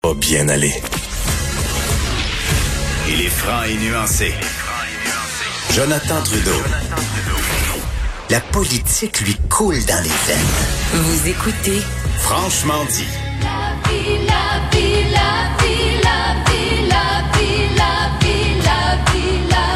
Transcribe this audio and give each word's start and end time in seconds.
Pas 0.00 0.14
bien 0.14 0.48
aller. 0.48 0.72
Il 3.08 3.20
est 3.20 3.30
franc 3.30 3.64
et 3.64 3.74
nuancé. 3.84 4.32
Jonathan 5.74 6.22
Trudeau. 6.22 6.62
La 8.30 8.38
politique 8.38 9.20
lui 9.22 9.36
coule 9.50 9.84
dans 9.86 10.00
les 10.00 10.08
veines. 10.08 11.02
Vous 11.02 11.28
écoutez 11.28 11.82
Franchement 12.20 12.84
dit. 12.84 13.08
La 13.40 13.90
vie, 13.90 14.18
la 14.24 14.70
vie, 14.70 15.02
la 15.10 15.64
vie, 15.64 15.98
la 16.04 16.20
vie, 16.46 16.86
la 16.86 17.04
vie, 17.34 17.66
la 17.74 17.92
vie, 18.22 18.54
la 18.62 18.80
vie, 19.10 19.40
la 19.50 19.66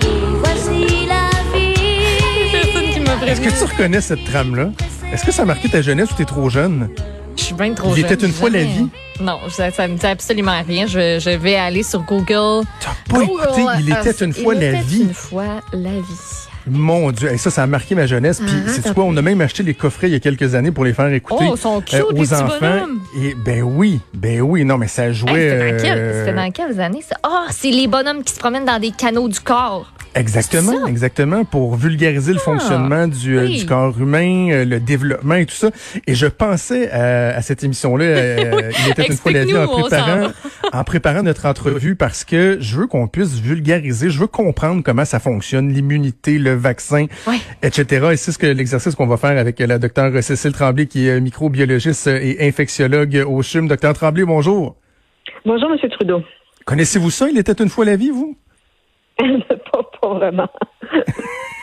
vie. 0.00 0.24
Voici 0.40 1.06
la 1.06 1.30
vie. 1.56 2.50
Personne 2.50 2.90
qui 2.90 2.98
m'a 2.98 3.26
Est-ce 3.30 3.40
que 3.40 3.56
tu 3.56 3.64
reconnais 3.64 4.00
cette 4.00 4.24
trame-là? 4.24 4.70
Est-ce 5.12 5.24
que 5.24 5.30
ça 5.30 5.42
a 5.42 5.44
marqué 5.44 5.68
ta 5.68 5.82
jeunesse 5.82 6.10
ou 6.10 6.14
t'es 6.14 6.24
trop 6.24 6.50
jeune? 6.50 6.88
Je 7.36 7.42
suis 7.44 7.54
bien 7.54 7.72
trop 7.74 7.94
Il 7.96 8.02
jeune. 8.02 8.12
était 8.12 8.26
une 8.26 8.32
fois 8.32 8.50
la 8.50 8.62
vie. 8.64 8.88
Non, 9.20 9.38
ça, 9.50 9.70
ça 9.70 9.86
me 9.88 9.96
dit 9.96 10.06
absolument 10.06 10.62
rien. 10.66 10.86
Je, 10.86 11.18
je 11.20 11.30
vais 11.30 11.54
aller 11.56 11.82
sur 11.82 12.02
Google. 12.02 12.66
T'as 12.80 12.90
pas 13.08 13.24
Google 13.24 13.42
écouté 13.44 13.62
Il 13.80 13.90
était 13.90 14.24
une 14.24 14.32
fois 14.32 14.54
Il 14.54 14.60
la 14.60 14.68
était 14.70 14.80
vie. 14.82 15.02
une 15.02 15.14
fois 15.14 15.60
la 15.72 15.90
vie. 15.90 16.48
Mon 16.66 17.10
Dieu, 17.10 17.28
Hey, 17.30 17.38
ça, 17.38 17.50
ça 17.50 17.62
a 17.62 17.66
marqué 17.66 17.94
ma 17.94 18.06
jeunesse. 18.06 18.40
Puis, 18.40 18.54
c'est 18.66 18.82
t'as 18.82 18.94
quoi, 18.94 19.04
on 19.04 19.16
a 19.16 19.22
même 19.22 19.40
acheté 19.40 19.62
les 19.62 19.74
coffrets 19.74 20.08
il 20.08 20.12
y 20.12 20.16
a 20.16 20.20
quelques 20.20 20.54
années 20.54 20.70
pour 20.70 20.84
les 20.84 20.92
faire 20.92 21.12
écouter 21.12 21.44
Oh, 21.48 21.54
ils 21.56 21.60
sont 21.60 21.80
cute, 21.80 21.94
euh, 21.94 22.04
aux 22.14 22.34
enfants. 22.34 22.86
Et 23.20 23.34
ben 23.34 23.62
oui, 23.62 24.00
ben 24.14 24.40
oui, 24.40 24.64
non, 24.64 24.78
mais 24.78 24.88
ça 24.88 25.06
Hey, 25.08 25.14
jouait. 25.14 25.50
C'était 25.50 25.72
dans, 25.72 25.82
quel- 25.82 25.98
euh, 25.98 26.24
c'était 26.24 26.36
dans 26.36 26.50
quelles 26.50 26.80
années 26.80 27.02
ça? 27.08 27.16
Ah, 27.22 27.46
c'est 27.50 27.70
les 27.70 27.86
bonhommes 27.88 28.22
qui 28.22 28.32
se 28.32 28.38
promènent 28.38 28.64
dans 28.64 28.78
des 28.78 28.90
canaux 28.92 29.28
du 29.28 29.40
corps. 29.40 29.92
Exactement, 30.14 30.86
exactement, 30.86 31.42
pour 31.46 31.74
vulgariser 31.74 32.32
le 32.34 32.38
Ah, 32.42 32.44
fonctionnement 32.44 33.08
du, 33.08 33.38
euh, 33.38 33.44
oui. 33.44 33.60
du 33.60 33.66
corps 33.66 33.98
humain, 33.98 34.62
le 34.66 34.78
développement 34.78 35.36
et 35.36 35.46
tout 35.46 35.54
ça. 35.54 35.70
Et 36.06 36.14
je 36.14 36.26
pensais 36.26 36.90
à, 36.90 37.34
à 37.34 37.40
cette 37.40 37.64
émission-là, 37.64 38.04
il 38.84 38.90
était 38.90 39.06
une 39.06 39.16
fois 39.16 39.32
la 39.32 39.44
vie, 39.46 39.56
en 39.56 39.66
préparant, 39.66 40.28
en 40.72 40.84
préparant 40.84 41.22
notre 41.22 41.46
entrevue 41.46 41.96
parce 41.96 42.24
que 42.24 42.56
je 42.60 42.76
veux 42.78 42.86
qu'on 42.86 43.06
puisse 43.06 43.40
vulgariser, 43.40 44.08
je 44.08 44.18
veux 44.18 44.26
comprendre 44.26 44.82
comment 44.82 45.04
ça 45.04 45.20
fonctionne, 45.20 45.68
l'immunité, 45.68 46.38
le 46.38 46.54
vaccin, 46.54 47.06
etc. 47.62 48.08
Et 48.12 48.16
c'est 48.16 48.32
ce 48.32 48.38
que 48.38 48.46
l'exercice 48.46 48.94
qu'on 48.94 49.06
va 49.06 49.18
faire 49.18 49.38
avec 49.38 49.58
la 49.60 49.78
docteure 49.78 50.10
Cécile 50.22 50.52
Tremblay, 50.52 50.86
qui 50.86 51.08
est 51.08 51.20
microbiologiste 51.20 52.06
et 52.06 52.48
infectiologue 52.48 53.24
au 53.26 53.42
CHUM. 53.42 53.68
Docteur 53.68 53.92
Tremblay, 53.92 54.24
bonjour. 54.24 54.76
Bonjour, 55.44 55.70
M. 55.70 55.90
Trudeau. 55.90 56.22
Connaissez-vous 56.64 57.10
ça? 57.10 57.28
Il 57.28 57.38
était 57.38 57.52
une 57.62 57.68
fois 57.68 57.84
la 57.84 57.96
vie, 57.96 58.10
vous? 58.10 58.36
pas, 59.18 59.90
pas 60.00 60.14
vraiment. 60.14 60.48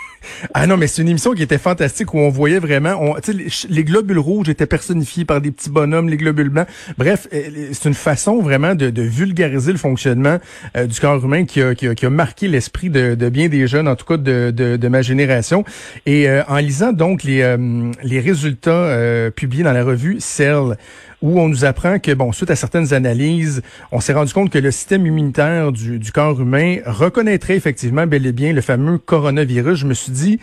Ah 0.54 0.68
non, 0.68 0.78
mais 0.78 0.88
c'est 0.88 1.02
une 1.02 1.10
émission 1.10 1.34
qui 1.34 1.44
était 1.44 1.58
fantastique 1.58 2.14
où 2.14 2.18
on 2.18 2.30
voyait 2.30 2.60
vraiment, 2.60 2.96
on, 3.02 3.16
les, 3.32 3.48
les 3.70 3.84
globules 3.84 4.20
rouges 4.20 4.50
étaient 4.50 4.66
personnifiés 4.66 5.26
par 5.26 5.42
des 5.42 5.52
petits 5.52 5.70
bonhommes, 5.70 6.10
les 6.10 6.18
globules 6.18 6.50
blancs. 6.50 6.68
Bref, 6.98 7.28
euh, 7.34 7.70
c'est 7.72 7.88
une 7.88 7.96
façon 7.96 8.42
vraiment 8.42 8.76
de, 8.76 9.02
vulgariser 9.02 9.72
le 9.72 9.78
fonctionnement 9.78 10.38
euh, 10.78 10.86
du 10.86 11.00
corps 11.00 11.24
humain 11.24 11.46
qui 11.46 11.62
a, 11.62 11.76
qui 11.76 11.88
a, 11.88 11.96
qui 11.96 12.06
a 12.06 12.10
marqué 12.10 12.48
l'esprit 12.48 12.90
de, 12.90 13.16
bien 13.30 13.48
des 13.48 13.68
jeunes, 13.68 13.88
en 13.88 13.96
tout 13.96 14.06
cas 14.06 14.18
de, 14.18 14.52
de, 14.52 14.88
ma 14.88 15.02
génération. 15.02 15.64
Et 16.06 16.30
euh, 16.30 16.44
en 16.48 16.58
lisant 16.58 16.94
donc 16.94 17.24
les, 17.24 17.42
euh, 17.42 17.92
les 18.04 18.20
résultats 18.20 19.30
publiés 19.36 19.64
dans 19.64 19.74
la 19.74 19.84
revue 19.84 20.18
Cell, 20.20 20.78
où 21.22 21.40
on 21.40 21.50
nous 21.50 21.66
apprend 21.66 22.00
que, 22.00 22.14
bon, 22.14 22.32
suite 22.32 22.50
à 22.50 22.56
certaines 22.56 22.94
analyses, 22.94 23.62
on 23.92 24.00
s'est 24.00 24.14
rendu 24.14 24.34
compte 24.34 24.50
que 24.50 24.60
le 24.60 24.72
système 24.72 25.06
immunitaire 25.06 25.72
du, 25.72 26.00
du 26.00 26.12
corps 26.12 26.40
humain 26.40 26.78
reconnaîtrait 26.86 27.56
effectivement 27.56 28.08
bel 28.08 28.26
et 28.26 28.32
bien 28.32 28.54
le 28.54 28.62
fameux 28.62 28.98
coronavirus. 28.98 29.80
Je 29.80 29.86
me 29.86 29.94
suis 29.94 30.12
dit, 30.12 30.40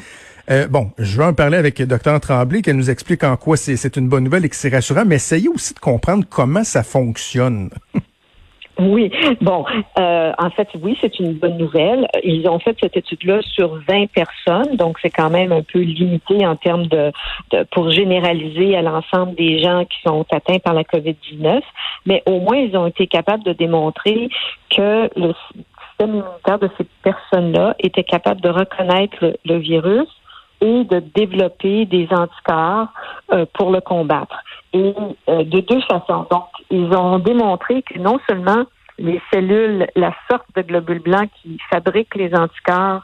euh, 0.50 0.68
bon, 0.68 0.90
je 0.98 1.16
vais 1.16 1.24
en 1.24 1.32
parler 1.32 1.56
avec 1.56 1.82
Dr 1.82 2.20
Tremblay, 2.20 2.62
qu'elle 2.62 2.76
nous 2.76 2.90
explique 2.90 3.24
en 3.24 3.36
quoi 3.36 3.56
c'est 3.56 3.76
c'est 3.76 3.96
une 3.96 4.08
bonne 4.08 4.24
nouvelle 4.24 4.44
et 4.44 4.48
que 4.48 4.56
c'est 4.56 4.68
rassurant, 4.68 5.04
mais 5.04 5.16
essayez 5.16 5.48
aussi 5.48 5.74
de 5.74 5.80
comprendre 5.80 6.24
comment 6.28 6.64
ça 6.64 6.82
fonctionne. 6.82 7.70
Oui, 8.78 9.10
bon, 9.40 9.64
euh, 9.98 10.32
en 10.38 10.50
fait, 10.50 10.68
oui, 10.82 10.98
c'est 11.00 11.18
une 11.18 11.32
bonne 11.32 11.56
nouvelle. 11.56 12.06
Ils 12.22 12.46
ont 12.46 12.58
fait 12.58 12.76
cette 12.80 12.96
étude-là 12.96 13.40
sur 13.42 13.78
20 13.88 14.06
personnes, 14.12 14.76
donc 14.76 14.98
c'est 15.00 15.10
quand 15.10 15.30
même 15.30 15.50
un 15.50 15.62
peu 15.62 15.80
limité 15.80 16.46
en 16.46 16.56
termes 16.56 16.86
de, 16.86 17.10
de 17.52 17.62
pour 17.70 17.90
généraliser 17.90 18.76
à 18.76 18.82
l'ensemble 18.82 19.34
des 19.34 19.60
gens 19.60 19.84
qui 19.86 19.98
sont 20.06 20.26
atteints 20.30 20.58
par 20.58 20.74
la 20.74 20.82
COVID-19. 20.82 21.62
Mais 22.04 22.22
au 22.26 22.40
moins, 22.40 22.56
ils 22.56 22.76
ont 22.76 22.86
été 22.86 23.06
capables 23.06 23.44
de 23.44 23.54
démontrer 23.54 24.28
que 24.68 25.08
le 25.16 25.32
système 25.88 26.10
immunitaire 26.10 26.58
de 26.58 26.68
ces 26.76 26.86
personnes-là 27.02 27.76
était 27.78 28.04
capable 28.04 28.42
de 28.42 28.50
reconnaître 28.50 29.16
le, 29.22 29.36
le 29.46 29.56
virus 29.56 30.08
et 30.60 30.84
de 30.84 31.00
développer 31.14 31.84
des 31.84 32.08
anticorps 32.10 32.88
euh, 33.32 33.46
pour 33.54 33.70
le 33.70 33.80
combattre. 33.80 34.36
Et 34.72 34.94
euh, 35.28 35.44
de 35.44 35.60
deux 35.60 35.80
façons. 35.82 36.26
Donc, 36.30 36.44
ils 36.70 36.92
ont 36.94 37.18
démontré 37.18 37.82
que 37.82 37.98
non 37.98 38.18
seulement 38.28 38.64
les 38.98 39.20
cellules, 39.32 39.86
la 39.94 40.14
sorte 40.30 40.46
de 40.54 40.62
globules 40.62 41.00
blancs 41.02 41.28
qui 41.42 41.58
fabriquent 41.70 42.14
les 42.14 42.34
anticorps, 42.34 43.02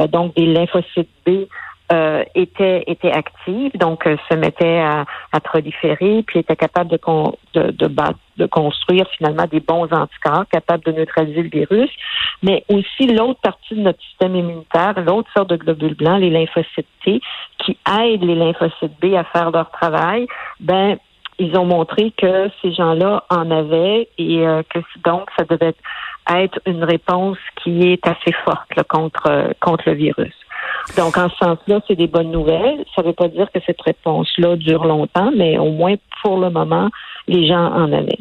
euh, 0.00 0.06
donc 0.06 0.34
des 0.34 0.46
lymphocytes 0.46 1.10
B, 1.26 1.46
euh, 1.92 2.24
étaient, 2.34 2.82
étaient 2.86 3.12
actives, 3.12 3.72
donc 3.76 4.06
euh, 4.06 4.16
se 4.30 4.34
mettaient 4.36 4.80
à, 4.80 5.04
à 5.32 5.40
proliférer, 5.40 6.24
puis 6.26 6.38
étaient 6.38 6.56
capables 6.56 6.90
de, 6.90 6.96
con- 6.96 7.36
de, 7.52 7.72
de, 7.72 7.94
de 8.38 8.46
construire 8.46 9.06
finalement 9.18 9.44
des 9.44 9.60
bons 9.60 9.92
anticorps, 9.92 10.46
capables 10.50 10.82
de 10.84 10.92
neutraliser 10.92 11.42
le 11.42 11.50
virus, 11.50 11.90
mais 12.42 12.64
aussi 12.70 13.06
l'autre 13.06 13.40
partie 13.42 13.74
de 13.74 13.82
notre 13.82 14.02
système 14.02 14.34
immunitaire, 14.34 14.94
l'autre 15.04 15.30
sorte 15.36 15.50
de 15.50 15.56
globules 15.56 15.94
blancs, 15.94 16.20
les 16.20 16.30
lymphocytes 16.30 16.88
T, 17.04 17.20
qui 17.58 17.76
aident 18.00 18.24
les 18.24 18.34
lymphocytes 18.34 18.98
B 19.02 19.14
à 19.14 19.24
faire 19.24 19.50
leur 19.50 19.70
travail, 19.70 20.26
ben 20.60 20.96
ils 21.38 21.56
ont 21.56 21.64
montré 21.64 22.12
que 22.16 22.50
ces 22.62 22.72
gens-là 22.72 23.24
en 23.30 23.50
avaient 23.50 24.08
et 24.18 24.46
euh, 24.46 24.62
que 24.68 24.78
donc 25.04 25.28
ça 25.38 25.44
devait 25.44 25.74
être 26.30 26.58
une 26.66 26.84
réponse 26.84 27.38
qui 27.62 27.92
est 27.92 28.06
assez 28.06 28.32
forte 28.44 28.74
là, 28.76 28.84
contre 28.84 29.28
euh, 29.28 29.48
contre 29.60 29.84
le 29.86 29.94
virus. 29.94 30.34
Donc 30.96 31.16
en 31.16 31.28
ce 31.28 31.36
sens-là, 31.36 31.80
c'est 31.86 31.96
des 31.96 32.06
bonnes 32.06 32.30
nouvelles. 32.30 32.84
Ça 32.94 33.02
ne 33.02 33.08
veut 33.08 33.12
pas 33.12 33.28
dire 33.28 33.50
que 33.52 33.60
cette 33.66 33.80
réponse-là 33.80 34.56
dure 34.56 34.84
longtemps, 34.84 35.30
mais 35.36 35.58
au 35.58 35.70
moins 35.70 35.94
pour 36.22 36.38
le 36.38 36.50
moment, 36.50 36.90
les 37.26 37.46
gens 37.46 37.72
en 37.72 37.92
avaient. 37.92 38.18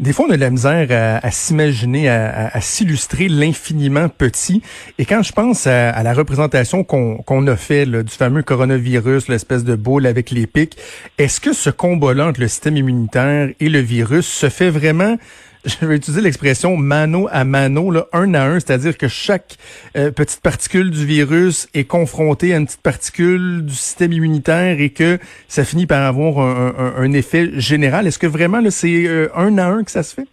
Des 0.00 0.12
fois, 0.12 0.26
on 0.28 0.30
a 0.30 0.36
de 0.36 0.40
la 0.40 0.50
misère 0.50 1.20
à, 1.22 1.30
s'imaginer, 1.30 2.08
à, 2.08 2.60
s'illustrer 2.60 3.28
l'infiniment 3.28 4.08
petit. 4.08 4.62
Et 4.98 5.04
quand 5.04 5.22
je 5.22 5.32
pense 5.32 5.66
à, 5.66 6.02
la 6.02 6.14
représentation 6.14 6.84
qu'on 6.84 7.16
qu'on 7.18 7.46
a 7.46 7.56
fait 7.56 7.84
là, 7.84 8.02
du 8.02 8.12
fameux 8.12 8.42
coronavirus, 8.42 9.28
l'espèce 9.28 9.64
de 9.64 9.74
boule 9.74 10.06
avec 10.06 10.30
les 10.30 10.46
pics, 10.46 10.76
est-ce 11.18 11.40
que 11.40 11.52
ce 11.52 11.70
combat-là 11.70 12.28
entre 12.28 12.40
le 12.40 12.48
système 12.48 12.76
immunitaire 12.76 13.50
et 13.58 13.68
le 13.68 13.80
virus 13.80 14.26
se 14.26 14.48
fait 14.48 14.70
vraiment 14.70 15.16
je 15.80 15.84
vais 15.86 15.96
utiliser 15.96 16.22
l'expression 16.22 16.76
mano 16.76 17.28
à 17.30 17.44
mano, 17.44 17.90
là, 17.90 18.06
un 18.12 18.32
à 18.34 18.44
un, 18.44 18.54
c'est-à-dire 18.60 18.96
que 18.96 19.08
chaque 19.08 19.56
euh, 19.96 20.10
petite 20.10 20.40
particule 20.42 20.90
du 20.90 21.04
virus 21.04 21.68
est 21.74 21.84
confrontée 21.84 22.54
à 22.54 22.58
une 22.58 22.66
petite 22.66 22.82
particule 22.82 23.64
du 23.64 23.74
système 23.74 24.12
immunitaire 24.12 24.80
et 24.80 24.90
que 24.90 25.18
ça 25.48 25.64
finit 25.64 25.86
par 25.86 26.02
avoir 26.06 26.38
un, 26.38 26.74
un- 26.78 26.94
un 27.02 27.12
effet 27.12 27.50
général. 27.60 28.06
Est-ce 28.06 28.18
que 28.18 28.26
vraiment 28.26 28.60
c'est 28.70 29.06
euh, 29.06 29.28
un 29.34 29.58
à 29.58 29.66
un 29.66 29.84
que 29.84 29.90
ça 29.90 30.02
se 30.02 30.14
fait? 30.14 30.26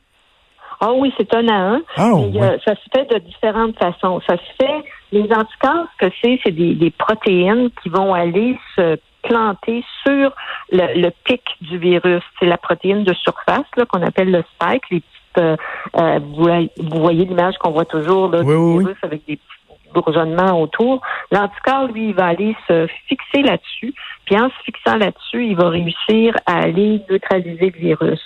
Ah 0.81 0.91
oui, 0.93 1.11
c'est 1.17 1.33
un 1.33 1.47
à 1.47 1.53
un. 1.53 1.81
Ah, 1.97 2.11
Et, 2.13 2.37
ouais. 2.37 2.41
euh, 2.47 2.57
ça 2.65 2.75
se 2.75 2.81
fait 2.93 3.05
de 3.13 3.19
différentes 3.25 3.77
façons. 3.79 4.21
Ça 4.27 4.35
se 4.37 4.63
fait, 4.63 4.83
les 5.11 5.23
anticorps, 5.23 5.87
ce 5.99 6.05
que 6.07 6.13
c'est, 6.21 6.39
c'est 6.43 6.51
des, 6.51 6.75
des 6.75 6.91
protéines 6.91 7.69
qui 7.81 7.89
vont 7.89 8.13
aller 8.13 8.57
se 8.75 8.97
planter 9.25 9.83
sur 10.05 10.31
le, 10.71 11.01
le 11.01 11.09
pic 11.25 11.41
du 11.61 11.77
virus. 11.77 12.23
C'est 12.39 12.45
la 12.45 12.57
protéine 12.57 13.03
de 13.03 13.13
surface 13.13 13.65
qu'on 13.89 14.01
appelle 14.01 14.31
le 14.31 14.43
spike, 14.53 14.83
les 14.91 15.01
petites 15.01 15.37
euh, 15.37 15.57
euh, 15.97 16.19
vous, 16.19 17.01
voyez- 17.01 17.25
l'image 17.25 17.57
qu'on 17.57 17.71
voit 17.71 17.83
toujours 17.85 18.29
là, 18.29 18.39
Oui, 18.39 18.45
du 18.45 18.53
oui, 18.55 18.73
oui. 18.77 18.83
virus 18.85 18.97
avec 19.03 19.25
des 19.25 19.35
petits 19.35 19.93
bourgeonnements 19.93 20.61
autour. 20.61 21.01
L'anticorps, 21.31 21.87
lui, 21.87 22.09
il 22.09 22.15
va 22.15 22.27
aller 22.27 22.55
se 22.69 22.87
fixer 23.07 23.41
là-dessus, 23.41 23.93
puis 24.25 24.37
en 24.39 24.47
se 24.49 24.55
fixant 24.63 24.95
là-dessus, 24.97 25.45
il 25.45 25.55
va 25.57 25.69
réussir 25.69 26.33
à 26.45 26.59
aller 26.63 27.01
neutraliser 27.09 27.71
le 27.75 27.79
virus. 27.79 28.21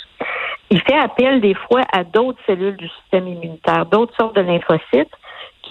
Il 0.71 0.79
fait 0.81 0.97
appel 0.97 1.41
des 1.41 1.55
fois 1.55 1.81
à 1.91 2.03
d'autres 2.03 2.39
cellules 2.45 2.77
du 2.77 2.87
système 2.89 3.27
immunitaire, 3.27 3.87
d'autres 3.87 4.15
sortes 4.15 4.35
de 4.35 4.41
lymphocytes 4.41 5.09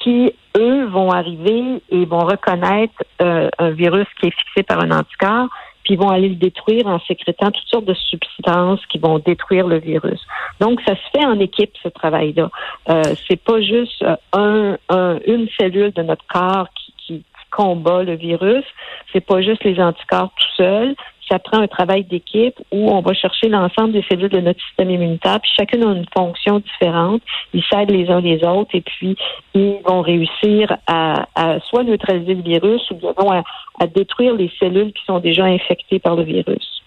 qui, 0.02 0.32
eux, 0.56 0.84
vont 0.86 1.10
arriver 1.10 1.82
et 1.90 2.04
vont 2.04 2.24
reconnaître 2.24 2.94
euh, 3.22 3.48
un 3.58 3.70
virus 3.70 4.06
qui 4.20 4.28
est 4.28 4.38
fixé 4.38 4.62
par 4.62 4.80
un 4.80 4.90
anticorps, 4.90 5.48
puis 5.84 5.96
vont 5.96 6.10
aller 6.10 6.28
le 6.28 6.34
détruire 6.34 6.86
en 6.86 7.00
sécrétant 7.00 7.50
toutes 7.50 7.68
sortes 7.68 7.86
de 7.86 7.94
substances 7.94 8.84
qui 8.86 8.98
vont 8.98 9.18
détruire 9.18 9.66
le 9.66 9.78
virus. 9.78 10.20
Donc, 10.60 10.80
ça 10.86 10.94
se 10.94 11.18
fait 11.18 11.24
en 11.24 11.38
équipe, 11.40 11.72
ce 11.82 11.88
travail-là. 11.88 12.50
Euh, 12.90 13.02
c'est 13.26 13.42
pas 13.42 13.60
juste 13.60 14.02
euh, 14.02 14.16
un, 14.32 14.76
un, 14.88 15.18
une 15.26 15.48
cellule 15.58 15.92
de 15.92 16.02
notre 16.02 16.26
corps 16.26 16.68
qui, 16.74 16.94
qui, 16.98 17.24
combat 17.50 18.02
le 18.02 18.14
virus. 18.14 18.64
C'est 19.12 19.24
pas 19.24 19.40
juste 19.40 19.64
les 19.64 19.80
anticorps 19.80 20.30
tout 20.36 20.54
seuls 20.56 20.94
ça 21.28 21.38
prend 21.38 21.60
un 21.60 21.66
travail 21.66 22.04
d'équipe 22.04 22.54
où 22.72 22.90
on 22.90 23.00
va 23.00 23.12
chercher 23.14 23.48
l'ensemble 23.48 23.92
des 23.92 24.04
cellules 24.08 24.28
de 24.28 24.40
notre 24.40 24.60
système 24.66 24.90
immunitaire, 24.90 25.40
puis 25.40 25.50
chacune 25.56 25.82
a 25.82 25.92
une 25.92 26.06
fonction 26.16 26.60
différente. 26.60 27.22
Ils 27.52 27.62
s'aident 27.70 27.90
les 27.90 28.08
uns 28.10 28.20
les 28.20 28.42
autres 28.44 28.70
et 28.74 28.80
puis 28.80 29.16
ils 29.54 29.78
vont 29.86 30.02
réussir 30.02 30.76
à, 30.86 31.26
soit 31.68 31.84
neutraliser 31.84 32.34
le 32.34 32.42
virus 32.42 32.82
ou 32.90 32.94
bien 32.94 33.42
à, 33.80 33.86
détruire 33.86 34.34
les 34.34 34.50
cellules 34.58 34.92
qui 34.92 35.04
sont 35.06 35.18
déjà 35.18 35.44
infectées 35.44 35.98
par 35.98 36.16
le 36.16 36.24
virus. 36.24 36.82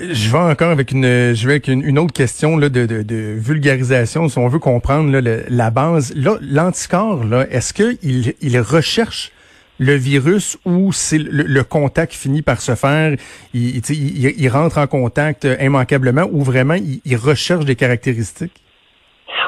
Je 0.00 0.30
vais 0.30 0.38
encore 0.38 0.70
avec 0.70 0.92
une, 0.92 1.34
je 1.34 1.46
vais 1.46 1.54
avec 1.54 1.66
une, 1.66 1.98
autre 1.98 2.12
question 2.12 2.56
là, 2.56 2.68
de, 2.68 3.34
vulgarisation, 3.36 4.28
si 4.28 4.38
on 4.38 4.46
veut 4.46 4.60
comprendre 4.60 5.10
la 5.20 5.70
base. 5.70 6.14
L'anticorps, 6.14 7.24
est-ce 7.50 7.74
qu'il 7.74 8.34
il 8.40 8.60
recherche 8.60 9.32
le 9.78 9.94
virus 9.94 10.58
ou 10.64 10.92
c'est 10.92 11.18
le, 11.18 11.62
contact 11.62 12.12
finit 12.12 12.42
par 12.42 12.60
se 12.60 12.74
faire, 12.74 13.16
il, 13.54 14.48
rentre 14.48 14.78
en 14.78 14.86
contact 14.86 15.44
euh, 15.44 15.56
immanquablement 15.60 16.26
ou 16.30 16.42
vraiment 16.42 16.74
il, 16.74 17.16
recherche 17.16 17.64
des 17.64 17.76
caractéristiques? 17.76 18.62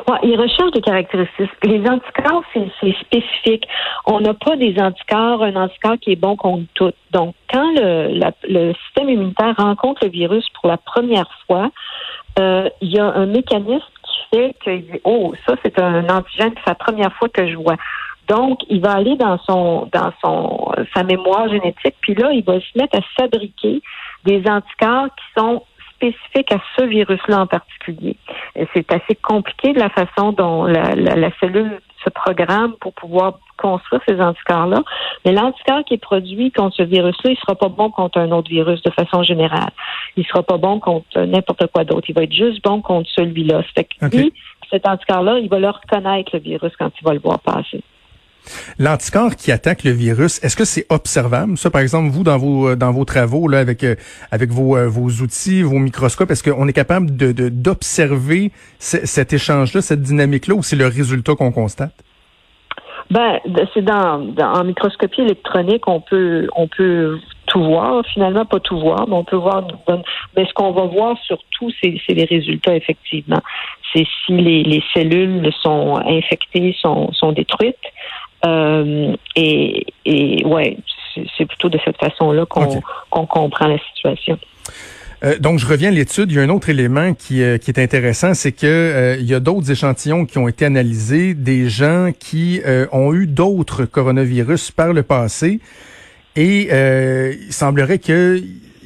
Ouais, 0.08 0.18
il 0.22 0.40
recherche 0.40 0.72
des 0.72 0.80
caractéristiques. 0.80 1.50
Les 1.62 1.80
anticorps, 1.80 2.42
c'est 2.52 2.94
spécifique. 3.00 3.66
On 4.06 4.20
n'a 4.20 4.34
pas 4.34 4.56
des 4.56 4.74
anticorps, 4.78 5.42
un 5.42 5.56
anticorps 5.56 5.98
qui 6.00 6.12
est 6.12 6.16
bon 6.16 6.36
contre 6.36 6.64
tout. 6.74 6.92
Donc, 7.10 7.34
quand 7.52 7.72
le, 7.74 8.20
le 8.48 8.72
système 8.84 9.08
immunitaire 9.08 9.54
rencontre 9.58 10.04
le 10.04 10.10
virus 10.10 10.46
pour 10.60 10.68
la 10.68 10.78
première 10.78 11.28
fois, 11.46 11.70
euh, 12.38 12.68
il 12.80 12.92
y 12.94 12.98
a 12.98 13.04
un 13.04 13.26
mécanisme 13.26 13.84
qui 14.02 14.36
fait 14.36 14.54
que, 14.64 15.00
oh, 15.04 15.34
ça, 15.46 15.56
c'est 15.62 15.78
un 15.78 16.08
antigène, 16.08 16.52
c'est 16.56 16.70
la 16.70 16.74
première 16.74 17.12
fois 17.14 17.28
que 17.28 17.46
je 17.46 17.56
vois. 17.56 17.76
Donc, 18.30 18.60
il 18.68 18.80
va 18.80 18.92
aller 18.92 19.16
dans 19.16 19.38
son 19.38 19.88
dans 19.92 20.12
son 20.22 20.72
sa 20.94 21.02
mémoire 21.02 21.48
génétique, 21.48 21.96
puis 22.00 22.14
là, 22.14 22.30
il 22.30 22.44
va 22.44 22.60
se 22.60 22.78
mettre 22.78 22.96
à 22.96 23.02
fabriquer 23.18 23.82
des 24.24 24.40
anticorps 24.48 25.08
qui 25.16 25.24
sont 25.36 25.64
spécifiques 25.96 26.52
à 26.52 26.60
ce 26.78 26.84
virus-là 26.84 27.40
en 27.40 27.46
particulier. 27.48 28.16
C'est 28.72 28.90
assez 28.92 29.16
compliqué 29.16 29.72
de 29.72 29.80
la 29.80 29.90
façon 29.90 30.30
dont 30.30 30.64
la, 30.64 30.94
la, 30.94 31.30
cellule 31.40 31.80
se 32.04 32.08
programme 32.10 32.74
pour 32.80 32.92
pouvoir 32.92 33.40
construire 33.58 34.00
ces 34.08 34.20
anticorps-là. 34.20 34.82
Mais 35.24 35.32
l'anticorps 35.32 35.84
qui 35.84 35.94
est 35.94 35.98
produit 35.98 36.52
contre 36.52 36.76
ce 36.76 36.84
virus-là, 36.84 37.32
il 37.32 37.36
sera 37.36 37.56
pas 37.56 37.68
bon 37.68 37.90
contre 37.90 38.18
un 38.18 38.30
autre 38.30 38.48
virus 38.48 38.80
de 38.82 38.90
façon 38.92 39.24
générale. 39.24 39.72
Il 40.16 40.24
sera 40.24 40.44
pas 40.44 40.56
bon 40.56 40.78
contre 40.78 41.20
n'importe 41.20 41.66
quoi 41.72 41.82
d'autre. 41.84 42.08
Il 42.08 42.14
va 42.14 42.22
être 42.22 42.32
juste 42.32 42.62
bon 42.62 42.80
contre 42.80 43.10
celui-là. 43.10 43.62
Fait 43.74 43.84
que 43.84 44.16
lui, 44.16 44.32
cet 44.70 44.86
anticorps-là, 44.86 45.40
il 45.40 45.48
va 45.48 45.58
le 45.58 45.68
reconnaître, 45.68 46.30
le 46.32 46.38
virus, 46.38 46.72
quand 46.78 46.92
il 47.00 47.04
va 47.04 47.12
le 47.12 47.20
voir 47.20 47.40
passer. 47.40 47.82
L'anticorps 48.78 49.36
qui 49.36 49.52
attaque 49.52 49.84
le 49.84 49.90
virus, 49.90 50.42
est-ce 50.42 50.56
que 50.56 50.64
c'est 50.64 50.86
observable? 50.88 51.56
Ça, 51.56 51.70
par 51.70 51.80
exemple, 51.80 52.10
vous 52.10 52.24
dans 52.24 52.38
vos 52.38 52.70
euh, 52.70 52.76
dans 52.76 52.92
vos 52.92 53.04
travaux 53.04 53.48
là 53.48 53.58
avec 53.58 53.84
euh, 53.84 53.94
avec 54.30 54.50
vos 54.50 54.76
euh, 54.76 54.88
vos 54.88 55.08
outils, 55.22 55.62
vos 55.62 55.78
microscopes, 55.78 56.30
est-ce 56.30 56.42
qu'on 56.42 56.66
est 56.68 56.72
capable 56.72 57.16
de 57.16 57.32
d'observer 57.48 58.52
cet 58.78 59.32
échange-là, 59.32 59.82
cette 59.82 60.02
dynamique-là, 60.02 60.54
ou 60.54 60.62
c'est 60.62 60.76
le 60.76 60.86
résultat 60.86 61.34
qu'on 61.34 61.52
constate? 61.52 61.94
Ben, 63.10 63.40
c'est 63.74 63.82
dans, 63.82 64.24
en 64.38 64.64
microscopie 64.64 65.22
électronique, 65.22 65.88
on 65.88 66.00
peut 66.00 66.46
on 66.54 66.68
peut 66.68 67.18
tout 67.46 67.64
voir, 67.64 68.04
finalement 68.06 68.44
pas 68.44 68.60
tout 68.60 68.78
voir, 68.78 69.06
mais 69.08 69.16
on 69.16 69.24
peut 69.24 69.36
voir. 69.36 69.66
Mais 70.36 70.46
ce 70.46 70.52
qu'on 70.54 70.70
va 70.70 70.84
voir 70.84 71.16
surtout, 71.26 71.70
c'est 71.82 71.98
les 72.08 72.24
résultats 72.24 72.76
effectivement. 72.76 73.40
C'est 73.92 74.06
si 74.24 74.32
les, 74.32 74.62
les 74.62 74.82
cellules 74.94 75.50
sont 75.60 75.96
infectées, 76.06 76.76
sont, 76.80 77.12
sont 77.12 77.32
détruites. 77.32 77.76
Euh, 78.44 79.14
et, 79.36 79.86
et 80.04 80.44
ouais, 80.44 80.78
c'est 81.36 81.46
plutôt 81.46 81.68
de 81.68 81.78
cette 81.84 81.98
façon-là 81.98 82.46
qu'on 82.46 83.26
comprend 83.26 83.66
la 83.66 83.78
situation. 83.78 84.38
Euh, 85.22 85.38
donc, 85.38 85.58
je 85.58 85.66
reviens 85.66 85.88
à 85.88 85.92
l'étude. 85.92 86.30
Il 86.30 86.36
y 86.36 86.40
a 86.40 86.42
un 86.42 86.48
autre 86.48 86.70
élément 86.70 87.12
qui, 87.14 87.42
euh, 87.42 87.58
qui 87.58 87.70
est 87.70 87.78
intéressant, 87.78 88.34
c'est 88.34 88.52
que 88.52 88.66
euh, 88.66 89.16
il 89.20 89.26
y 89.26 89.34
a 89.34 89.40
d'autres 89.40 89.70
échantillons 89.70 90.24
qui 90.24 90.38
ont 90.38 90.48
été 90.48 90.64
analysés, 90.64 91.34
des 91.34 91.68
gens 91.68 92.10
qui 92.18 92.60
ont 92.92 93.12
eu 93.12 93.26
d'autres 93.26 93.84
coronavirus 93.84 94.70
par 94.70 94.92
le 94.92 95.02
passé, 95.02 95.60
et 96.36 96.68
il 96.70 97.52
semblerait 97.52 97.98
que 97.98 98.40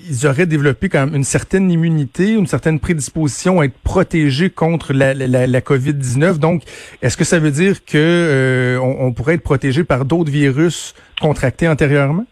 ils 0.09 0.27
auraient 0.27 0.47
développé 0.47 0.89
quand 0.89 1.07
même 1.07 1.15
une 1.15 1.25
certaine 1.25 1.71
immunité, 1.71 2.33
une 2.33 2.47
certaine 2.47 2.81
prédisposition 2.81 3.61
à 3.61 3.65
être 3.65 3.79
protégés 3.83 4.51
contre 4.51 4.93
la, 4.93 5.15
la, 5.15 5.47
la 5.47 5.61
COVID-19. 5.61 6.39
Donc, 6.39 6.63
est-ce 7.03 7.17
que 7.17 7.25
ça 7.25 7.39
veut 7.39 7.51
dire 7.51 7.85
que 7.85 7.97
euh, 7.97 8.79
on, 8.79 9.13
pourrait 9.13 9.35
être 9.35 9.43
protégé 9.43 9.85
par 9.85 10.05
d'autres 10.05 10.31
virus 10.31 10.95
contractés 11.21 11.69
antérieurement? 11.69 12.25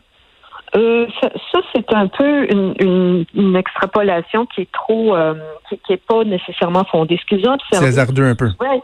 Euh, 0.74 1.06
ça, 1.20 1.58
c'est 1.74 1.92
un 1.92 2.08
peu 2.08 2.50
une, 2.50 3.24
une, 3.34 3.56
extrapolation 3.56 4.46
qui 4.46 4.62
est 4.62 4.72
trop, 4.72 5.14
euh, 5.14 5.34
qui, 5.68 5.78
qui 5.86 5.92
est 5.92 6.02
pas 6.06 6.24
nécessairement 6.24 6.84
fondée. 6.84 7.14
Excusez-moi. 7.14 7.58
C'est 7.70 7.84
hasardeux 7.84 8.24
un 8.24 8.34
peu. 8.34 8.48
Ouais. 8.58 8.82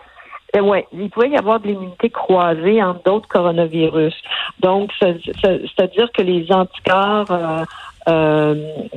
Oui, 0.61 0.79
il 0.93 1.11
pourrait 1.11 1.29
y 1.29 1.37
avoir 1.37 1.61
de 1.61 1.69
l'immunité 1.69 2.09
croisée 2.09 2.83
entre 2.83 3.03
d'autres 3.05 3.29
coronavirus. 3.29 4.15
Donc, 4.61 4.91
c'est-à-dire 5.01 6.11
que 6.13 6.23
les 6.23 6.51
anticorps 6.51 7.31
euh, 7.31 7.65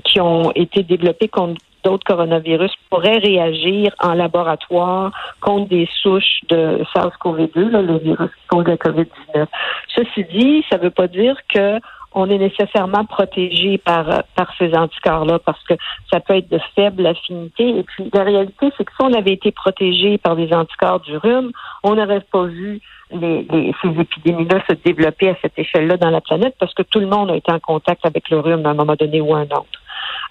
qui 0.04 0.22
ont 0.22 0.52
été 0.52 0.84
développés 0.84 1.28
contre 1.28 1.62
d'autres 1.84 2.06
coronavirus 2.06 2.72
pourraient 2.90 3.18
réagir 3.18 3.94
en 4.00 4.14
laboratoire 4.14 5.12
contre 5.42 5.70
des 5.70 5.88
souches 6.02 6.42
de 6.50 6.84
SARS-CoV-2, 6.94 7.56
le 7.56 7.98
virus 7.98 8.30
cause 8.48 8.66
la 8.66 8.76
COVID-19. 8.76 9.48
Ceci 9.96 10.26
dit, 10.32 10.64
ça 10.70 10.78
ne 10.78 10.84
veut 10.84 10.92
pas 10.92 11.08
dire 11.08 11.36
que 11.54 11.80
on 12.14 12.30
est 12.30 12.38
nécessairement 12.38 13.06
protégé 13.06 13.78
par, 13.78 14.24
par 14.36 14.54
ces 14.58 14.74
anticorps-là 14.76 15.40
parce 15.40 15.64
que 15.64 15.76
ça 16.12 16.20
peut 16.20 16.36
être 16.36 16.50
de 16.50 16.60
faible 16.76 17.06
affinité. 17.06 17.80
Et 17.80 17.84
puis, 17.84 18.10
la 18.14 18.24
réalité, 18.24 18.72
c'est 18.78 18.84
que 18.84 18.92
si 18.92 19.02
on 19.02 19.14
avait 19.14 19.34
été 19.34 19.52
protégé 19.52 20.18
par 20.18 20.36
des 20.36 20.52
anticorps 20.54 21.00
du 21.00 21.16
rhume, 21.18 21.52
on 21.84 21.96
n'aurait 21.96 22.26
pas 22.32 22.44
vu 22.44 22.82
les, 23.12 23.74
ces 23.82 24.00
épidémies-là 24.00 24.62
se 24.70 24.74
développer 24.74 25.30
à 25.30 25.36
cette 25.42 25.58
échelle-là 25.58 25.98
dans 25.98 26.10
la 26.10 26.22
planète 26.22 26.56
parce 26.60 26.74
que 26.74 26.84
tout 26.84 27.00
le 27.00 27.08
monde 27.08 27.32
a 27.32 27.36
été 27.36 27.52
en 27.52 27.60
contact 27.60 28.06
avec 28.06 28.30
le 28.30 28.40
rhume 28.40 28.66
à 28.66 28.70
un 28.70 28.74
moment 28.74 28.96
donné 28.96 29.22
ou 29.22 29.34
un 29.34 29.44
autre. 29.44 29.82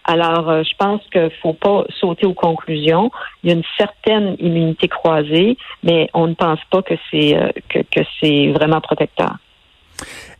Alors, 0.04 0.48
euh, 0.48 0.62
je 0.62 0.74
pense 0.78 1.02
qu'il 1.12 1.30
faut 1.42 1.52
pas 1.52 1.84
sauter 2.00 2.26
aux 2.26 2.34
conclusions. 2.34 3.10
Il 3.42 3.50
y 3.50 3.52
a 3.52 3.56
une 3.56 3.64
certaine 3.76 4.36
immunité 4.38 4.88
croisée, 4.88 5.56
mais 5.82 6.08
on 6.14 6.26
ne 6.26 6.34
pense 6.34 6.60
pas 6.70 6.82
que 6.82 6.94
c'est 7.10 7.36
euh, 7.36 7.50
que 7.68 8.00
c'est 8.20 8.48
vraiment 8.48 8.80
protecteur. 8.80 9.36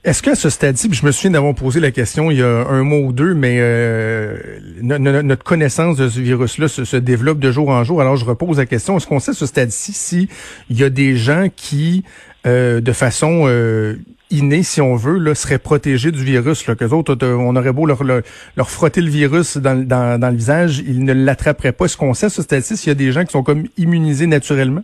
Est-ce 0.02 0.22
qu'à 0.22 0.34
ce 0.34 0.48
stade-ci, 0.48 0.88
je 0.90 1.04
me 1.04 1.12
souviens 1.12 1.32
d'avoir 1.32 1.54
posé 1.54 1.78
la 1.78 1.90
question 1.90 2.30
il 2.30 2.38
y 2.38 2.42
a 2.42 2.66
un 2.66 2.82
mois 2.82 3.00
ou 3.00 3.12
deux, 3.12 3.34
mais 3.34 3.56
euh, 3.58 4.34
notre 4.80 5.44
connaissance 5.44 5.98
de 5.98 6.08
ce 6.08 6.20
virus-là 6.20 6.68
se, 6.68 6.96
développe 6.96 7.38
de 7.38 7.52
jour 7.52 7.68
en 7.68 7.84
jour. 7.84 8.00
Alors 8.00 8.16
je 8.16 8.24
repose 8.24 8.56
la 8.56 8.64
question, 8.64 8.96
est-ce 8.96 9.06
qu'on 9.06 9.20
sait 9.20 9.34
ce 9.34 9.44
stade-ci 9.44 9.92
s'il 9.92 10.28
y 10.70 10.84
a 10.84 10.88
des 10.88 11.16
gens 11.16 11.48
qui, 11.54 12.04
euh, 12.46 12.80
de 12.80 12.92
façon 12.92 13.42
euh, 13.44 13.96
innée, 14.30 14.62
si 14.62 14.80
on 14.80 14.96
veut, 14.96 15.18
là, 15.18 15.34
seraient 15.34 15.58
protégés 15.58 16.12
du 16.12 16.24
virus, 16.24 16.66
là, 16.66 16.76
que 16.76 16.86
autres, 16.86 17.18
on 17.22 17.54
aurait 17.54 17.74
beau 17.74 17.84
leur, 17.84 18.70
frotter 18.70 19.02
le 19.02 19.10
virus 19.10 19.58
dans, 19.58 19.74
le 19.74 20.34
visage, 20.34 20.78
ils 20.78 21.04
ne 21.04 21.12
l'attraperaient 21.12 21.72
pas. 21.72 21.84
Est-ce 21.84 21.98
qu'on 21.98 22.14
sait 22.14 22.30
ce 22.30 22.40
stade-ci 22.40 22.78
s'il 22.78 22.88
y 22.88 22.92
a 22.92 22.94
des 22.94 23.12
gens 23.12 23.26
qui 23.26 23.32
sont 23.32 23.42
comme 23.42 23.64
immunisés 23.76 24.26
naturellement? 24.26 24.82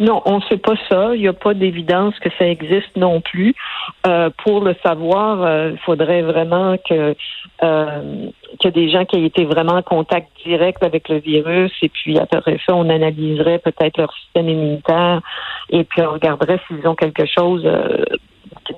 Non, 0.00 0.22
on 0.24 0.38
ne 0.38 0.42
sait 0.42 0.56
pas 0.56 0.74
ça. 0.88 1.14
Il 1.14 1.20
n'y 1.20 1.28
a 1.28 1.32
pas 1.32 1.54
d'évidence 1.54 2.18
que 2.18 2.28
ça 2.38 2.46
existe 2.46 2.96
non 2.96 3.20
plus. 3.20 3.54
Euh, 4.06 4.28
pour 4.42 4.60
le 4.60 4.74
savoir, 4.82 5.42
euh, 5.42 5.70
il 5.72 5.78
faudrait 5.78 6.22
vraiment 6.22 6.76
que 6.78 7.14
euh, 7.62 8.30
ait 8.64 8.70
des 8.72 8.90
gens 8.90 9.04
qui 9.04 9.16
aient 9.16 9.24
été 9.24 9.44
vraiment 9.44 9.74
en 9.74 9.82
contact 9.82 10.28
direct 10.44 10.82
avec 10.82 11.08
le 11.08 11.18
virus 11.18 11.72
et 11.82 11.88
puis 11.88 12.18
après 12.18 12.58
ça, 12.66 12.74
on 12.74 12.88
analyserait 12.88 13.60
peut-être 13.60 13.98
leur 13.98 14.12
système 14.14 14.48
immunitaire 14.48 15.20
et 15.70 15.84
puis 15.84 16.02
on 16.02 16.12
regarderait 16.12 16.60
s'ils 16.66 16.86
ont 16.88 16.96
quelque 16.96 17.26
chose 17.26 17.62
euh, 17.64 18.04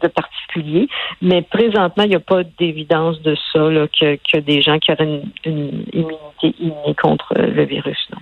de 0.03 0.09
particulier. 0.09 0.89
Mais 1.23 1.41
présentement, 1.41 2.05
il 2.05 2.11
n'y 2.11 2.17
a 2.17 2.21
pas 2.21 2.43
d'évidence 2.59 3.23
de 3.23 3.37
ça, 3.53 3.71
là, 3.71 3.87
que, 3.89 4.17
que 4.17 4.39
des 4.39 4.61
gens 4.61 4.79
qui 4.79 4.93
auraient 4.93 5.05
une, 5.05 5.31
une 5.45 5.85
immunité 5.93 6.55
innée 6.61 6.95
contre 7.01 7.33
le 7.37 7.65
virus. 7.65 7.99
Non. 8.13 8.19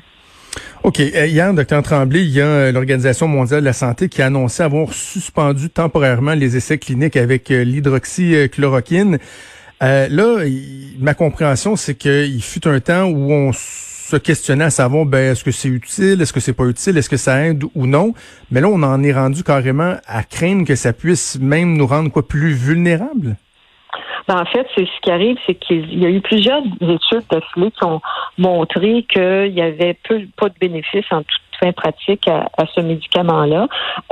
OK. 0.83 1.01
Euh, 1.01 1.27
hier, 1.27 1.53
docteur 1.55 1.83
Tremblay, 1.83 2.25
il 2.25 2.31
y 2.31 2.41
a 2.41 2.47
euh, 2.47 2.73
l'Organisation 2.73 3.27
mondiale 3.27 3.61
de 3.61 3.65
la 3.65 3.73
santé 3.73 4.09
qui 4.09 4.23
a 4.23 4.27
annoncé 4.27 4.63
avoir 4.63 4.93
suspendu 4.93 5.71
temporairement 5.71 6.35
les 6.35 6.57
essais 6.57 6.79
cliniques 6.79 7.17
avec 7.17 7.51
euh, 7.51 7.65
l'hydroxychloroquine. 7.65 9.19
là, 9.81 10.45
ma 10.99 11.15
compréhension, 11.15 11.77
c'est 11.77 11.95
qu'il 11.95 12.43
fut 12.43 12.69
un 12.69 12.81
temps 12.81 13.05
où 13.05 13.33
on 13.33 13.53
se 13.53 14.17
questionnait 14.17 14.65
à 14.65 14.71
savoir, 14.71 15.07
ben, 15.07 15.33
est-ce 15.33 15.43
que 15.43 15.51
c'est 15.51 15.69
utile, 15.69 16.21
est-ce 16.21 16.33
que 16.33 16.41
c'est 16.41 16.53
pas 16.53 16.67
utile, 16.67 16.99
est-ce 16.99 17.09
que 17.09 17.17
ça 17.17 17.47
aide 17.47 17.65
ou 17.75 17.87
non? 17.87 18.13
Mais 18.51 18.61
là, 18.61 18.69
on 18.69 18.83
en 18.83 19.03
est 19.03 19.13
rendu 19.13 19.43
carrément 19.43 19.97
à 20.07 20.23
craindre 20.23 20.67
que 20.67 20.75
ça 20.75 20.93
puisse 20.93 21.39
même 21.41 21.77
nous 21.77 21.87
rendre 21.87 22.11
quoi 22.11 22.29
plus 22.29 22.53
vulnérables? 22.53 23.37
En 24.29 24.45
fait, 24.47 24.67
c'est 24.75 24.87
ce 24.87 25.01
qui 25.03 25.11
arrive, 25.11 25.37
c'est 25.47 25.55
qu'il 25.55 25.99
y 25.99 26.07
a 26.07 26.09
eu 26.09 26.21
plusieurs 26.21 26.63
études 26.81 27.25
d'affilée 27.31 27.71
qui 27.71 27.85
ont 27.85 28.01
montré 28.39 29.05
qu'il 29.09 29.53
y 29.53 29.61
avait 29.61 29.99
peu, 30.09 30.23
pas 30.37 30.49
de 30.49 30.55
bénéfices 30.59 31.11
en 31.11 31.23
toute 31.23 31.43
pratique 31.73 32.29
à, 32.29 32.49
ce 32.75 32.81
médicament-là. 32.81 33.69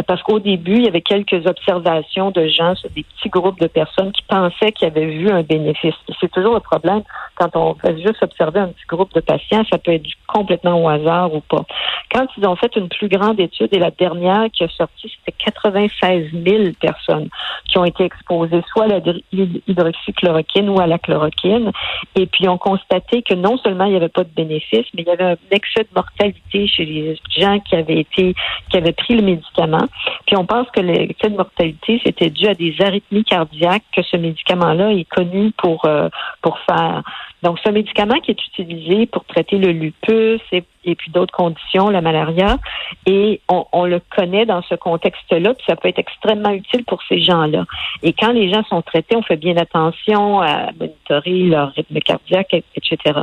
Parce 0.06 0.22
qu'au 0.22 0.38
début, 0.38 0.76
il 0.76 0.84
y 0.84 0.88
avait 0.88 1.02
quelques 1.02 1.46
observations 1.46 2.30
de 2.30 2.46
gens 2.48 2.74
sur 2.74 2.90
des 2.90 3.04
petits 3.04 3.28
groupes 3.28 3.60
de 3.60 3.66
personnes 3.66 4.12
qui 4.12 4.22
pensaient 4.22 4.72
qu'ils 4.72 4.88
avaient 4.88 5.06
vu 5.06 5.30
un 5.30 5.42
bénéfice. 5.42 5.94
C'est 6.20 6.30
toujours 6.30 6.54
le 6.54 6.60
problème 6.60 7.02
quand 7.34 7.56
on 7.56 7.74
fait 7.74 7.96
juste 7.98 8.22
observer 8.22 8.60
un 8.60 8.68
petit 8.68 8.86
groupe 8.88 9.12
de 9.14 9.20
patients, 9.20 9.64
ça 9.70 9.78
peut 9.78 9.92
être 9.92 10.06
complètement 10.26 10.82
au 10.82 10.88
hasard 10.88 11.34
ou 11.34 11.40
pas. 11.40 11.64
Quand 12.12 12.26
ils 12.36 12.46
ont 12.46 12.56
fait 12.56 12.74
une 12.76 12.88
plus 12.88 13.08
grande 13.08 13.40
étude, 13.40 13.68
et 13.72 13.78
la 13.78 13.90
dernière 13.90 14.46
qui 14.52 14.64
a 14.64 14.68
sorti, 14.68 15.10
c'était 15.18 15.36
96 15.44 16.30
000 16.32 16.64
personnes 16.80 17.28
qui 17.68 17.78
ont 17.78 17.84
été 17.84 18.04
exposées 18.04 18.62
soit 18.70 18.84
à 18.92 19.00
l'hydroxychloroquine 19.32 20.68
ou 20.68 20.80
à 20.80 20.86
la 20.86 20.98
chloroquine, 20.98 21.72
et 22.16 22.26
puis 22.26 22.48
ont 22.48 22.58
constaté 22.58 23.22
que 23.22 23.34
non 23.34 23.56
seulement 23.58 23.84
il 23.84 23.90
n'y 23.90 23.96
avait 23.96 24.08
pas 24.08 24.24
de 24.24 24.30
bénéfice, 24.34 24.86
mais 24.94 25.02
il 25.02 25.06
y 25.06 25.10
avait 25.10 25.32
un 25.32 25.36
excès 25.50 25.82
de 25.82 25.88
mortalité 25.94 26.66
chez 26.66 26.84
les 26.84 27.16
qui 27.60 27.76
avaient 27.76 28.00
été, 28.00 28.34
qui 28.70 28.76
avaient 28.76 28.92
pris 28.92 29.14
le 29.14 29.22
médicament. 29.22 29.86
Puis 30.26 30.36
on 30.36 30.46
pense 30.46 30.68
que 30.70 30.80
l'excès 30.80 31.30
de 31.30 31.36
mortalité, 31.36 32.00
c'était 32.04 32.30
dû 32.30 32.46
à 32.46 32.54
des 32.54 32.74
arythmies 32.80 33.24
cardiaques 33.24 33.84
que 33.94 34.02
ce 34.02 34.16
médicament-là 34.16 34.92
est 34.92 35.08
connu 35.08 35.52
pour, 35.52 35.84
euh, 35.84 36.08
pour 36.40 36.58
faire. 36.60 37.02
Donc, 37.42 37.58
c'est 37.62 37.70
un 37.70 37.72
médicament 37.72 38.20
qui 38.20 38.30
est 38.30 38.46
utilisé 38.46 39.06
pour 39.06 39.24
traiter 39.24 39.58
le 39.58 39.72
lupus 39.72 40.40
et, 40.52 40.62
et 40.84 40.94
puis 40.94 41.10
d'autres 41.10 41.34
conditions, 41.34 41.90
la 41.90 42.00
malaria, 42.00 42.58
et 43.06 43.40
on, 43.48 43.66
on 43.72 43.84
le 43.84 44.00
connaît 44.14 44.46
dans 44.46 44.62
ce 44.62 44.74
contexte-là, 44.74 45.54
puis 45.54 45.64
ça 45.66 45.76
peut 45.76 45.88
être 45.88 45.98
extrêmement 45.98 46.50
utile 46.50 46.84
pour 46.84 47.02
ces 47.08 47.20
gens-là. 47.20 47.64
Et 48.02 48.12
quand 48.12 48.32
les 48.32 48.52
gens 48.52 48.62
sont 48.64 48.82
traités, 48.82 49.16
on 49.16 49.22
fait 49.22 49.36
bien 49.36 49.56
attention 49.56 50.40
à 50.40 50.70
monitorer 50.78 51.42
leur 51.44 51.72
rythme 51.72 51.98
cardiaque, 52.00 52.54
etc. 52.76 53.20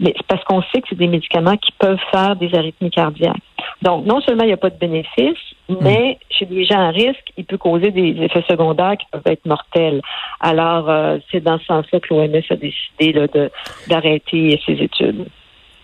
Mais 0.00 0.14
c'est 0.16 0.26
parce 0.26 0.44
qu'on 0.44 0.62
sait 0.62 0.80
que 0.80 0.88
c'est 0.90 0.98
des 0.98 1.06
médicaments 1.06 1.56
qui 1.56 1.72
peuvent 1.72 2.00
faire 2.10 2.36
des 2.36 2.54
arythmies 2.54 2.90
cardiaques. 2.90 3.36
Donc, 3.82 4.06
non 4.06 4.20
seulement 4.20 4.44
il 4.44 4.48
n'y 4.48 4.52
a 4.52 4.58
pas 4.58 4.70
de 4.70 4.78
bénéfice, 4.78 5.38
mais 5.68 6.18
chez 6.30 6.46
des 6.46 6.64
gens 6.64 6.80
à 6.80 6.88
risque, 6.90 7.32
il 7.36 7.44
peut 7.44 7.58
causer 7.58 7.90
des 7.90 8.16
effets 8.22 8.44
secondaires 8.48 8.96
qui 8.96 9.06
peuvent 9.12 9.26
être 9.26 9.44
mortels. 9.44 10.00
Alors, 10.40 10.88
euh, 10.88 11.18
c'est 11.30 11.40
dans 11.40 11.58
ce 11.58 11.66
sens-là 11.66 12.00
que 12.00 12.14
l'OMS 12.14 12.42
a 12.50 12.56
décidé 12.56 13.12
là, 13.12 13.26
de, 13.26 13.50
d'arrêter 13.88 14.60
ses 14.64 14.72
études. 14.72 15.26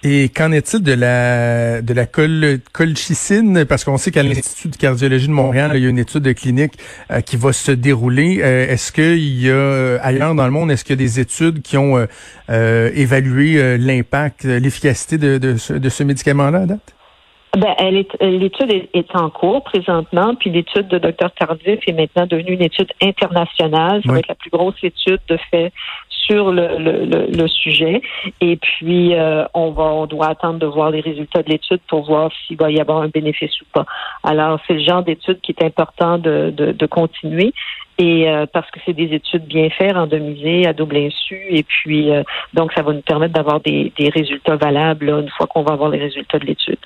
Et 0.07 0.29
qu'en 0.29 0.53
est-il 0.53 0.83
de 0.83 0.93
la 0.93 1.81
de 1.81 1.95
la 1.95 2.05
col, 2.05 2.59
colchicine? 2.75 3.65
Parce 3.65 3.85
qu'on 3.85 3.97
sait 3.97 4.11
qu'à 4.11 4.23
l'Institut 4.23 4.69
de 4.69 4.77
cardiologie 4.77 5.29
de 5.29 5.33
Montréal, 5.33 5.71
il 5.75 5.83
y 5.83 5.87
a 5.87 5.89
une 5.89 5.99
étude 5.99 6.35
clinique 6.35 6.75
euh, 7.11 7.23
qui 7.23 7.39
va 7.39 7.55
se 7.55 7.73
dérouler. 7.73 8.43
Euh, 8.43 8.69
est-ce 8.69 8.93
qu'il 8.93 9.41
y 9.41 9.51
a 9.51 9.99
ailleurs 10.03 10.35
dans 10.35 10.45
le 10.45 10.51
monde, 10.51 10.71
est-ce 10.71 10.85
qu'il 10.85 11.01
y 11.01 11.03
a 11.03 11.05
des 11.05 11.21
études 11.21 11.63
qui 11.63 11.79
ont 11.79 12.07
évalué 12.51 13.79
l'impact, 13.79 14.45
l'efficacité 14.45 15.17
de, 15.17 15.39
de, 15.39 15.57
ce, 15.57 15.73
de 15.73 15.89
ce 15.89 16.03
médicament-là 16.03 16.61
à 16.61 16.67
date 16.67 16.95
ben, 17.57 17.73
elle 17.79 17.97
est, 17.97 18.21
l'étude 18.21 18.89
est, 18.93 19.15
en 19.15 19.31
cours 19.31 19.63
présentement, 19.63 20.35
puis 20.35 20.51
l'étude 20.51 20.89
de 20.89 20.99
Dr 20.99 21.31
Tardif 21.39 21.79
est 21.87 21.93
maintenant 21.93 22.27
devenue 22.27 22.55
une 22.55 22.63
étude 22.63 22.91
internationale. 23.01 24.03
Ça 24.05 24.13
va 24.13 24.19
être 24.19 24.29
la 24.29 24.35
plus 24.35 24.51
grosse 24.51 24.83
étude 24.83 25.21
de 25.29 25.39
fait 25.51 25.73
sur 26.27 26.53
le, 26.53 26.79
le, 26.79 27.27
le, 27.27 27.49
sujet. 27.49 28.03
Et 28.41 28.57
puis, 28.57 29.15
euh, 29.15 29.45
on 29.55 29.71
va, 29.71 29.85
on 29.85 30.07
doit 30.07 30.29
attendre 30.29 30.59
de 30.59 30.67
voir 30.67 30.91
les 30.91 31.01
résultats 31.01 31.43
de 31.43 31.51
l'étude 31.51 31.81
pour 31.89 32.05
voir 32.05 32.31
s'il 32.47 32.57
va 32.57 32.71
y 32.71 32.81
avoir 32.81 33.03
un 33.03 33.09
bénéfice 33.09 33.61
ou 33.61 33.65
pas. 33.73 33.87
Alors, 34.23 34.59
c'est 34.67 34.75
le 34.75 34.85
genre 34.85 35.03
d'étude 35.03 35.41
qui 35.41 35.53
est 35.53 35.65
important 35.65 36.19
de, 36.19 36.53
de, 36.57 36.73
de 36.73 36.87
continuer. 36.87 37.53
Et 37.99 38.29
euh, 38.29 38.47
parce 38.53 38.69
que 38.73 38.81
c'est 38.85 38.93
des 38.93 39.15
études 39.15 39.47
bien 39.47 39.71
faites, 39.71 39.95
randomisées, 39.95 40.67
à 40.67 40.73
double 40.73 40.97
insu, 40.97 41.41
et 41.49 41.63
puis 41.63 42.11
euh, 42.11 42.25
donc 42.53 42.73
ça 42.73 42.83
va 42.83 42.93
nous 42.93 43.03
permettre 43.03 43.35
d'avoir 43.35 43.61
des, 43.61 43.93
des 43.97 44.09
résultats 44.09 44.57
valables 44.57 45.09
une 45.09 45.29
fois 45.29 45.47
qu'on 45.47 45.63
va 45.63 45.75
avoir 45.75 45.91
les 45.91 46.01
résultats 46.01 46.41
de 46.41 46.47
l'étude. 46.47 46.79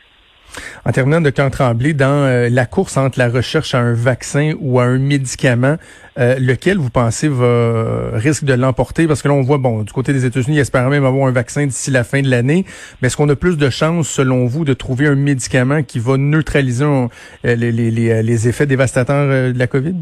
En 0.85 0.93
terminant, 0.93 1.21
Dr. 1.21 1.51
Tremblay, 1.51 1.93
dans 1.93 2.25
euh, 2.25 2.49
la 2.51 2.67
course 2.67 2.97
entre 2.97 3.19
la 3.19 3.29
recherche 3.29 3.75
à 3.75 3.79
un 3.79 3.95
vaccin 3.95 4.55
ou 4.61 4.81
à 4.81 4.85
un 4.85 4.99
médicament, 4.99 5.77
euh, 6.19 6.39
lequel 6.39 6.79
vous 6.79 6.91
pensez 6.91 7.29
va 7.29 8.11
risque 8.15 8.45
de 8.45 8.55
l'emporter? 8.55 9.07
Parce 9.07 9.23
que 9.23 9.29
là, 9.29 9.35
on 9.35 9.43
voit, 9.43 9.59
bon, 9.59 9.83
du 9.83 9.93
côté 9.93 10.13
des 10.13 10.25
États-Unis, 10.25 10.57
ils 10.57 10.61
espèrent 10.61 10.89
même 10.89 11.05
avoir 11.05 11.29
un 11.29 11.33
vaccin 11.33 11.67
d'ici 11.67 11.91
la 11.91 12.05
fin 12.05 12.23
de 12.23 12.29
l'année. 12.29 12.65
Mais 13.01 13.07
est-ce 13.07 13.17
qu'on 13.17 13.29
a 13.29 13.37
plus 13.37 13.57
de 13.57 13.71
chances, 13.71 14.09
selon 14.09 14.47
vous, 14.47 14.65
de 14.65 14.75
trouver 14.75 15.07
un 15.07 15.15
médicament 15.15 15.83
qui 15.83 15.99
va 15.99 16.17
neutraliser 16.17 16.85
euh, 16.85 17.09
les, 17.45 18.49
effets 18.49 18.67
dévastateurs 18.67 19.53
de 19.53 19.59
la 19.59 19.67
COVID? 19.67 19.97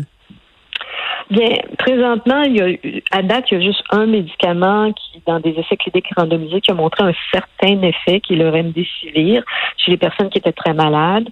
Bien, 1.29 1.49
présentement, 1.79 2.43
il 2.43 2.57
y 2.57 2.61
a, 2.61 3.19
à 3.19 3.23
date, 3.23 3.47
il 3.51 3.59
y 3.59 3.61
a 3.61 3.65
juste 3.67 3.83
un 3.91 4.07
médicament 4.07 4.93
qui, 4.93 5.21
dans 5.27 5.41
des 5.41 5.51
essais 5.51 5.77
cliniques 5.77 6.07
randomisés, 6.17 6.61
qui 6.61 6.71
a 6.71 6.75
montré 6.75 7.03
un 7.03 7.13
certain 7.33 7.83
effet, 7.83 8.21
qui 8.21 8.35
est 8.35 8.37
le 8.37 8.49
remdesivir, 8.49 9.43
chez 9.77 9.91
les 9.91 9.97
personnes 9.97 10.31
qui 10.31 10.39
étaient 10.39 10.53
très 10.53 10.73
malades. 10.73 11.29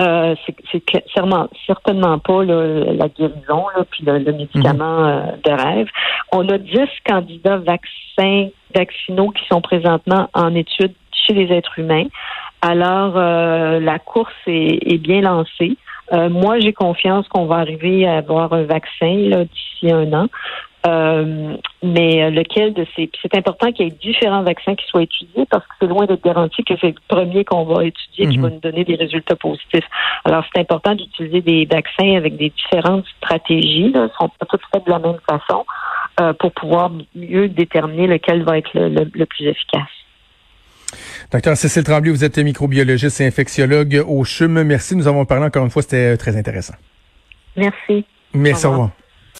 Euh, 0.00 0.34
c'est 0.70 0.82
certainement, 1.14 1.48
certainement 1.66 2.18
pas 2.18 2.44
la 2.44 3.08
guérison, 3.08 3.64
là, 3.74 3.84
puis 3.90 4.04
le, 4.04 4.18
médicament 4.32 4.98
mhm. 4.98 5.06
euh, 5.06 5.22
de 5.42 5.50
rêve. 5.50 5.88
On 6.32 6.46
a 6.50 6.58
10 6.58 6.80
candidats 7.06 7.56
vaccins, 7.56 8.48
vaccinaux 8.74 9.30
qui 9.30 9.46
sont 9.50 9.62
présentement 9.62 10.28
en 10.34 10.54
étude 10.54 10.92
chez 11.26 11.32
les 11.32 11.50
êtres 11.54 11.78
humains. 11.78 12.06
Alors, 12.60 13.14
euh, 13.16 13.80
la 13.80 13.98
course 13.98 14.34
est, 14.46 14.92
est 14.92 14.98
bien 14.98 15.22
lancée. 15.22 15.78
Euh, 16.12 16.28
moi, 16.28 16.58
j'ai 16.58 16.72
confiance 16.72 17.28
qu'on 17.28 17.46
va 17.46 17.56
arriver 17.56 18.06
à 18.06 18.18
avoir 18.18 18.52
un 18.52 18.64
vaccin 18.64 19.44
d'ici 19.52 19.92
un 19.92 20.12
an. 20.12 20.28
Euh, 20.86 21.56
mais 21.82 22.22
euh, 22.22 22.30
lequel 22.30 22.72
de 22.72 22.86
ces. 22.94 23.10
C'est 23.20 23.34
important 23.36 23.72
qu'il 23.72 23.86
y 23.86 23.88
ait 23.88 23.94
différents 24.00 24.44
vaccins 24.44 24.76
qui 24.76 24.86
soient 24.86 25.02
étudiés 25.02 25.44
parce 25.50 25.66
que 25.66 25.72
c'est 25.80 25.88
loin 25.88 26.06
d'être 26.06 26.22
garanti 26.22 26.62
que 26.62 26.74
c'est 26.80 26.94
le 26.94 26.94
premier 27.08 27.44
qu'on 27.44 27.64
va 27.64 27.84
étudier 27.84 28.28
qui 28.28 28.38
va 28.38 28.46
mhm. 28.46 28.54
nous 28.54 28.60
donner 28.60 28.84
des 28.84 28.94
résultats 28.94 29.34
positifs. 29.34 29.84
Alors, 30.24 30.44
c'est 30.54 30.60
important 30.60 30.94
d'utiliser 30.94 31.40
des 31.40 31.66
vaccins 31.66 32.16
avec 32.16 32.36
des 32.36 32.50
différentes 32.50 33.04
stratégies. 33.16 33.90
Là, 33.90 34.04
ne 34.04 34.08
sont 34.08 34.28
pas 34.28 34.46
toutes 34.48 34.62
faites 34.72 34.86
de 34.86 34.90
la 34.90 35.00
même 35.00 35.18
façon 35.28 35.66
pour 36.40 36.50
pouvoir 36.52 36.90
mieux 37.14 37.48
déterminer 37.48 38.08
lequel 38.08 38.42
va 38.42 38.58
être 38.58 38.70
le 38.74 39.24
plus 39.24 39.46
efficace. 39.46 39.86
Docteur 41.30 41.56
Cécile 41.56 41.84
Tremblay, 41.84 42.10
vous 42.10 42.24
êtes 42.24 42.38
microbiologiste 42.38 43.20
et 43.20 43.26
infectiologue 43.26 44.02
au 44.06 44.24
CHUM. 44.24 44.62
Merci. 44.62 44.96
Nous 44.96 45.08
avons 45.08 45.24
parlé 45.24 45.44
encore 45.44 45.64
une 45.64 45.70
fois. 45.70 45.82
C'était 45.82 46.14
euh, 46.14 46.16
très 46.16 46.36
intéressant. 46.36 46.74
Merci. 47.56 48.06
Merci. 48.34 48.66
Au 48.66 48.70
revoir. 48.70 48.90